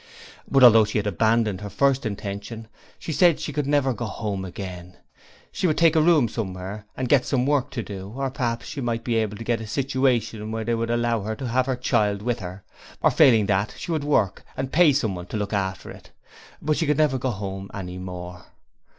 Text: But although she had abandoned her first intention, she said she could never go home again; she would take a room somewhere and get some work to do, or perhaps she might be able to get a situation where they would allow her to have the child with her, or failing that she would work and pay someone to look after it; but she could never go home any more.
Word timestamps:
But 0.49 0.63
although 0.63 0.83
she 0.83 0.97
had 0.97 1.05
abandoned 1.05 1.61
her 1.61 1.69
first 1.69 2.07
intention, 2.07 2.67
she 2.97 3.11
said 3.11 3.39
she 3.39 3.53
could 3.53 3.67
never 3.67 3.93
go 3.93 4.05
home 4.07 4.43
again; 4.43 4.97
she 5.51 5.67
would 5.67 5.77
take 5.77 5.95
a 5.95 6.01
room 6.01 6.27
somewhere 6.27 6.87
and 6.97 7.07
get 7.07 7.23
some 7.23 7.45
work 7.45 7.69
to 7.69 7.83
do, 7.83 8.11
or 8.15 8.31
perhaps 8.31 8.65
she 8.65 8.81
might 8.81 9.03
be 9.03 9.13
able 9.17 9.37
to 9.37 9.43
get 9.43 9.61
a 9.61 9.67
situation 9.67 10.49
where 10.51 10.63
they 10.63 10.73
would 10.73 10.89
allow 10.89 11.21
her 11.21 11.35
to 11.35 11.47
have 11.49 11.67
the 11.67 11.75
child 11.75 12.23
with 12.23 12.39
her, 12.39 12.63
or 13.03 13.11
failing 13.11 13.45
that 13.45 13.75
she 13.77 13.91
would 13.91 14.03
work 14.03 14.43
and 14.57 14.71
pay 14.73 14.91
someone 14.91 15.27
to 15.27 15.37
look 15.37 15.53
after 15.53 15.91
it; 15.91 16.09
but 16.63 16.77
she 16.77 16.87
could 16.87 16.97
never 16.97 17.19
go 17.19 17.29
home 17.29 17.69
any 17.71 17.99
more. 17.99 18.45